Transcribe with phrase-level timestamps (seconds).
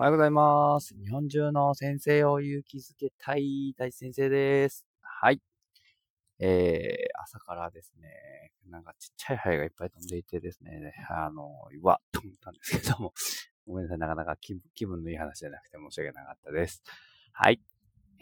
[0.00, 0.94] おはようございます。
[0.94, 4.86] 日本中の先生を勇気づけたい大先生です。
[5.00, 5.40] はい。
[6.38, 8.08] えー、朝からですね、
[8.70, 11.50] なんかちっちゃいハエがいっぱい飛んでいてですね、あの、
[11.82, 13.12] うわっと思ったんですけども、
[13.66, 16.80] ごめんなさい、なかなか気分のいい話じゃなくて申し訳なかったです。
[17.32, 17.60] はい。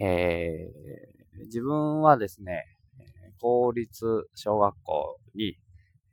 [0.00, 2.64] えー、自分はですね、
[3.38, 5.58] 公立小学校に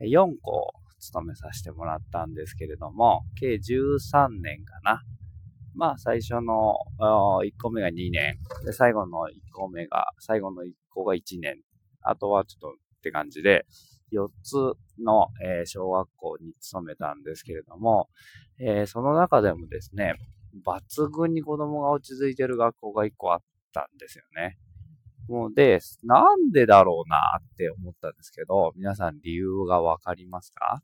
[0.01, 5.01] 4校勤めさせてもらったんですけれども、計13年かな。
[5.75, 8.37] まあ、最初の1個目が2年。
[8.65, 11.57] で、最後の1個目が、最後の1個が1年。
[12.01, 13.65] あとはちょっとって感じで、
[14.11, 14.55] 4つ
[15.03, 18.09] の、えー、小学校に勤めたんですけれども、
[18.59, 20.15] えー、その中でもですね、
[20.65, 23.39] 抜群に子供が落ち着いてる学校が1個あっ
[23.73, 24.57] たんですよね。
[25.27, 30.83] もうで、なんでだろうなって思ったんですけど、皆さん理由がわかりますか？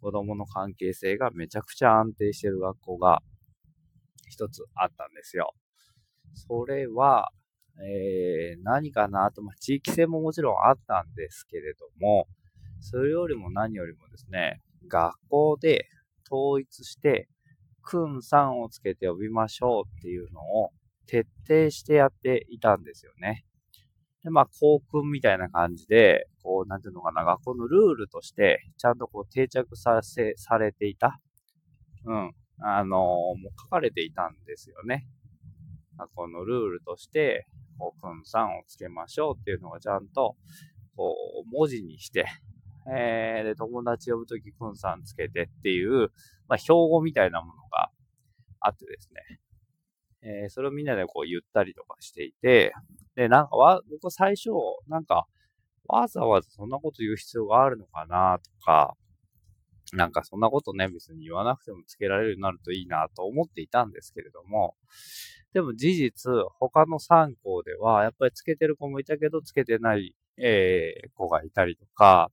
[0.00, 3.22] 子供の関係性がめちゃくちゃ安定してる学校が
[4.34, 5.54] 一つあったんですよ。
[6.34, 7.30] それは、
[7.80, 12.26] えー、何かなと、まあ、地域性ももちろんあったんですけれども、
[12.80, 15.86] それよりも何よりもですね、学校で
[16.30, 17.28] 統一して、
[17.82, 20.70] くんさんをつけて呼びましょうっていうのを
[21.06, 23.44] 徹底してやっていたんですよね。
[24.24, 31.20] で、まあ、校訓みたいな感じで、こう、なんていうのかな、学校のルールとして、ちゃんとこう定着させ、されていた。
[32.06, 32.32] うん。
[32.60, 35.06] あの、もう書かれていたんですよね。
[35.98, 37.46] 学校のルールとして、
[37.78, 40.36] こう、くんさんをつけましょうっていうのがちゃんと、
[40.96, 42.26] こう、文字にして、
[42.86, 46.10] えー、で、友達呼ぶときくんさんつけてっていう、
[46.48, 47.90] まあ、標語みたいなものが
[48.60, 49.40] あってですね。
[50.22, 52.72] えー、それをみんなでこう言ったりとかしていて、
[53.14, 54.50] で、なんかわ、僕最初、
[54.88, 55.26] なんか、
[55.86, 58.96] わざわざそんなこと言う必要があるのかなとか、
[59.94, 64.74] なんかそんなことね、別に言わなくてもつけられるようになるといいなと思っていたんですけれども、
[65.52, 72.30] でも事実、他の3校では、やっぱりつけてる子もいたけど、つけてない、えー、子がいたりとか、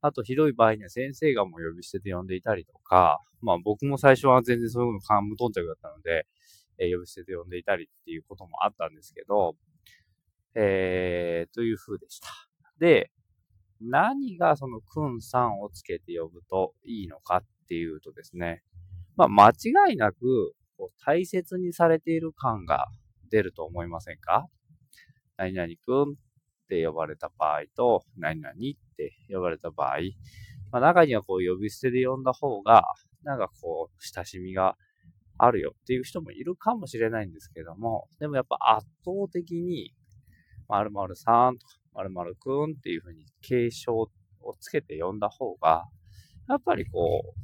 [0.00, 6.26] あとひどい場合には先生がもう呼び捨てで呼んでいたりとか、まあ僕も最初は全然そういうの感無頓着だったので、
[6.78, 9.56] えー、呼び捨てで呼んでいたりっていうこともあったんですけど、
[10.54, 12.28] えー、という風でした。
[12.78, 13.10] で、
[13.80, 18.62] 何がそのくんさんをつけて呼ぶといいのかっていうとですね、
[19.16, 22.86] まあ間違いなくこう大切にされている感が
[23.30, 24.46] 出ると思いませんか？
[25.36, 26.14] 何々くんっ
[26.68, 28.56] て呼ばれた場合と、何々っ
[28.96, 29.98] て呼ばれた場合、
[30.72, 32.84] まあ、中にはこう呼び捨てで呼んだ方が、
[33.22, 34.76] なんかこう、親しみが
[35.38, 39.94] あるよっていう人もいるかもしれないんですけども、でもやっぱ圧倒的に、
[40.68, 44.08] 〇〇さんとか、〇〇くんっていう風に継承を
[44.60, 45.84] つけて呼んだ方が、
[46.48, 47.40] やっぱりこう、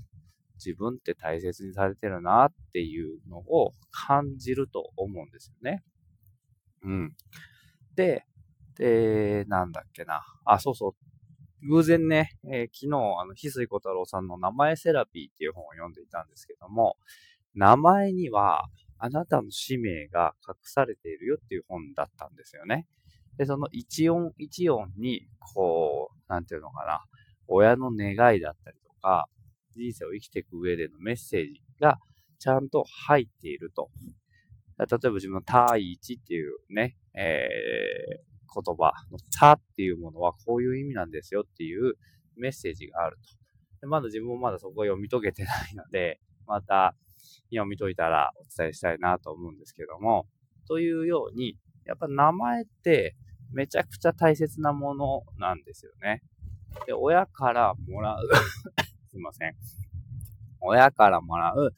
[0.56, 5.82] 自分って大切にされてるなっていうのを感じると思うんですよね。
[6.84, 7.16] うん。
[7.96, 8.24] で、
[8.76, 10.22] で、なんだっけな。
[10.44, 11.68] あ、そうそう。
[11.68, 16.96] 偶然ね、えー、昨日、あの、翡翠小太郎さんの名前セラピーっていう本を読んでいたんですけども、
[17.54, 18.66] 名前には、
[18.98, 22.86] あなたの使命が隠されているよっていう本だったんですよね。
[23.36, 27.04] で、その一音一音に、こう、なんていうのかな、
[27.48, 29.28] 親の願いだったりとか、
[29.76, 31.98] 人生を生きていく上でのメッセージが
[32.38, 33.90] ちゃんと入っていると。
[34.78, 41.94] 例えば自分の対一っていうね、えー、言葉のたっていうものはこういう意味なんですよっていう
[42.36, 43.80] メッセージがあると。
[43.80, 46.96] でまだ自分もまだそこを読み解けてないので、また
[47.50, 50.26] 読み解いたらお伝えしたいなと思うんですけども、
[50.66, 53.14] というように、やっぱ名前って
[53.54, 56.22] めちゃくちゃ大切なものなんですよね。
[56.86, 58.18] で、親からもらう
[59.08, 59.54] すいません。
[60.60, 61.74] 親からもらう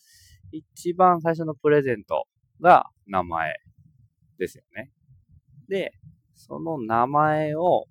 [0.52, 2.26] 一番最初のプレゼント
[2.60, 3.54] が名前
[4.38, 4.90] ですよね。
[5.68, 5.92] で、
[6.34, 7.86] その名前を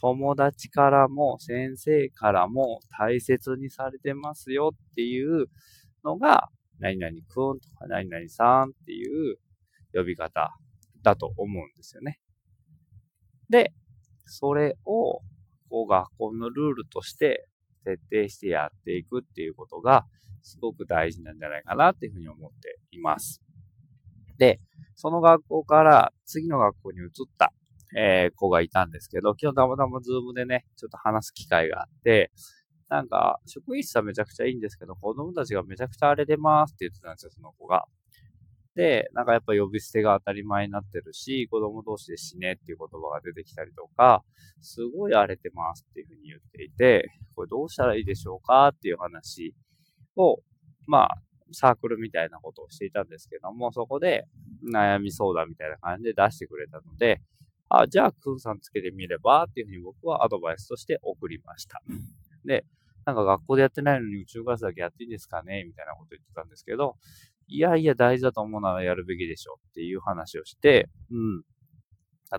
[0.00, 5.46] 友達からも先生からも大切にされてますよっていう
[6.04, 9.38] のが、何々くんとか何々さんっていう
[9.92, 10.54] 呼び方
[11.02, 12.20] だと思うんですよね。
[13.50, 13.72] で、
[14.26, 15.20] それを、
[15.70, 17.46] こう学校のルールとして
[17.84, 20.06] 徹底してやっていくっていうことが、
[20.42, 23.42] すごく大事なんじゃないかなっていうふうに思っています。
[24.38, 24.60] で、
[24.94, 27.08] その学校から次の学校に移っ
[27.38, 27.52] た、
[27.96, 32.30] えー、子がいたんですけど、今日たまたまズームでね、ちょっと話す機会があって、
[32.88, 37.84] なんか、職員室はめちゃくちゃいいんですけど、子供たちがめちゃくちゃ荒れてますって言ってたんですよ、その子が。
[38.78, 44.22] で、なんかやっぱ呼び捨てが当たり前になってるし、子供同士で死ねっていう言葉が出てきたりとか、
[44.60, 49.52] すごい荒れてますっていうふうに言っていて、これどうしたらいいでしょうかっていう話
[50.14, 50.38] を、
[50.86, 54.28] まあ、サークルみたいなことをしていたんですけども、そこで
[54.72, 57.20] 悩み相談みたいな感じで出してくれたので、
[57.68, 61.82] あ、じゃあ、くんさんつけてみればっていうふうに僕はアドバイスとして送りました。
[62.44, 62.64] で、
[63.04, 66.96] なんか学校でやってないのに宇宙ガスだけやっていいんですかねみたいなこと言ってたんですけど、
[67.48, 71.42] いやいや大事だと思うならやるべきでしょっていう話をして、うん。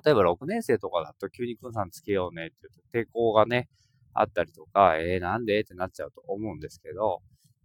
[0.04, 2.56] 例えば6年生とかだと急にくんさんつけようねって
[2.94, 3.68] 言うと抵抗がね、
[4.14, 7.22] あったりとか、えー、なんでってなっちゃうと思うんですけど、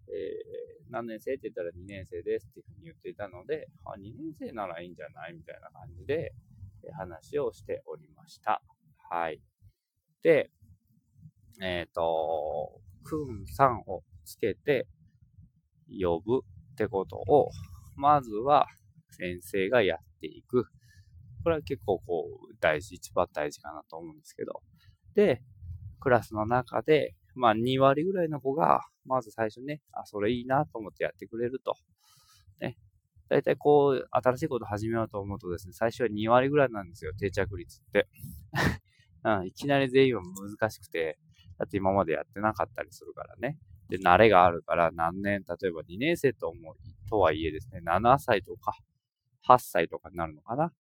[0.08, 6.32] えー、何年生って言ったら2年生ですっていうふうに言っていたので、あ、2年生ならいいんじゃないみたいな感じで、
[6.86, 8.62] え話をしておりました。
[9.10, 9.40] はい。
[10.22, 10.50] で、
[11.60, 14.86] えっ、ー、と、くんさんをつけて
[15.88, 16.42] 呼ぶ
[16.74, 17.50] ってことを、
[17.96, 18.66] まずは
[19.10, 20.66] 先生がやっていく。
[21.44, 24.62] これは結構こう、大事、一番大事かなと思うんですけど。
[25.14, 25.42] で、
[26.00, 31.76] クラスの中で、まあ2割ぐらいの子が、まず最初ね、あ、それいいなと思ってやってくれると。
[32.60, 32.76] ね。
[33.28, 38.08] 大体こう、新しいこと始めようと思うとですね、最初は2割ぐらいなんですよ、定着率って。
[39.24, 41.18] うん、いきなり全員は難しくて、
[41.58, 43.58] だって今までやってなかったりするからね。
[43.88, 46.74] で、慣れがあるから何年、例えば2年生と思う、
[47.08, 48.76] とはいえですね、7歳とか
[49.46, 50.72] 8歳とかになるのかな。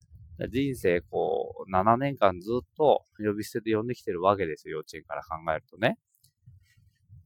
[0.48, 5.98] 人生こう、7年間ずっと呼び捨てで呼んできてるわけですよ、幼稚園から考えるとね。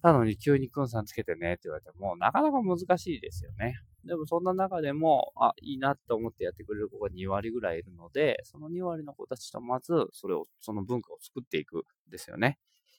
[0.03, 3.75] なのに急にくんさんつけてねって言われても、なかなか難しいですよね。
[4.05, 12.59] でもそんな中でも、あ、いいなって思ってやってくれる子が2割ぐらいいるので、その2割の子たちとまず、それを、その文化を作っていくんですよね。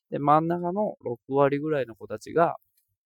[0.10, 2.58] で、真ん中の6割ぐらいの子たちが、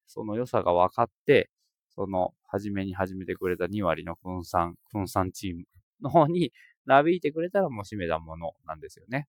[0.06, 1.50] その良さが分かって、
[1.88, 5.64] その、初めに始めてくれた2割の分散、分散チーム
[6.00, 6.52] の方に
[6.86, 9.28] なびいてくれたらもう締めたものなんですよね。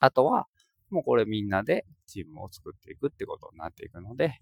[0.00, 0.48] あとは、
[0.90, 4.38] もうこれみんなでチームを作っていくってことになっていくので、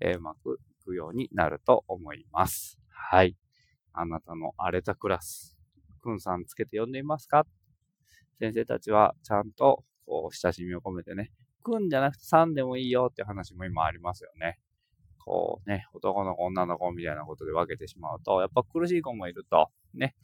[0.00, 2.78] えー、うまくいくようになると思います。
[2.88, 3.36] はい。
[3.92, 5.58] あなたの荒れたクラス、
[6.00, 7.46] くんさんつけて呼んでいますか？
[8.38, 11.32] 先生たちはちゃんとこう親しみを込めてね、
[11.62, 14.58] くんじゃなくてさんでもいいよって話も今ありますよね。
[15.24, 20.14] こうね、男の子、女の子みたいなことで分けてしまうと、やっぱ苦しい子もいると、ね、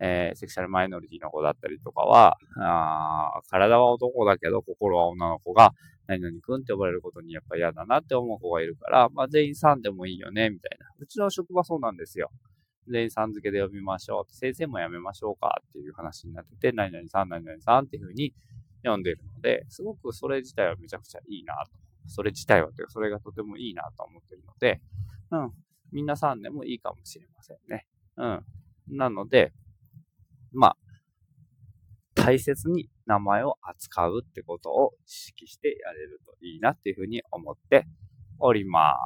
[0.00, 5.72] えー、セクシャルマイノリティの子だったりとかは、あ体は男だけど心は女の子が、
[6.06, 10.86] 何々くんって呼ばれることにやっぱ嫌だなって思う子がいるから、まあ全員さんでもいいよね、みたいな。
[10.98, 12.30] うちの職場そうなんですよ。
[12.88, 14.34] 全員さん付けで呼びましょう。
[14.34, 18.34] 先生もやめましょうかっていう話になってて、何々さん、何々さんっていうふうに
[18.82, 21.89] 読んでいるので、すごくそれ自体はめちゃくちゃいいなと。
[22.06, 24.80] それ自体はというか、それがとてもいいなと思っているので、
[25.30, 25.52] うん。
[25.92, 27.86] みんなさんでもいいかもしれませんね。
[28.16, 28.44] うん。
[28.96, 29.52] なので、
[30.52, 30.76] まあ、
[32.14, 37.86] 大切に名前を扱うってことを意識してやれるといいなっていうふうに思って
[38.38, 38.96] おりま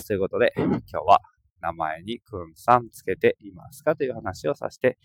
[0.00, 0.08] す。
[0.08, 1.20] ということで、今日は
[1.60, 4.98] 名前にくんさんつけていますかという話をさせて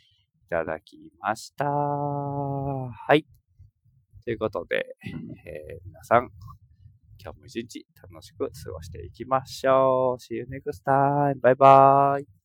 [0.46, 1.66] いただきました。
[1.66, 3.26] はい。
[4.26, 6.32] ということで、えー、皆さん、
[7.34, 10.22] 日も一日楽しく過ごしていきましょう。
[10.22, 11.40] See you next time.
[11.42, 12.37] バイバイ。